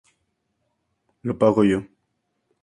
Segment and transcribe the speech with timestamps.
[1.21, 1.85] Lo pago yo.